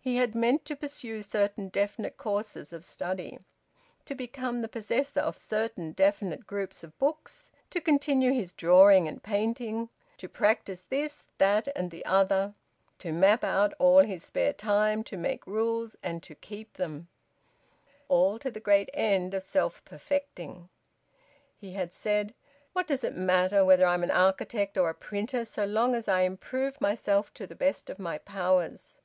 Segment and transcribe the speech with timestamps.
[0.00, 3.40] He had meant to pursue certain definite courses of study,
[4.04, 9.20] to become the possessor of certain definite groups of books, to continue his drawing and
[9.20, 12.54] painting, to practise this, that and the other,
[13.00, 17.08] to map out all his spare time, to make rules and to keep them,
[18.06, 20.68] all to the great end of self perfecting.
[21.58, 22.34] He had said:
[22.72, 26.06] "What does it matter whether I am an architect or a printer, so long as
[26.06, 29.00] I improve myself to the best of my powers?"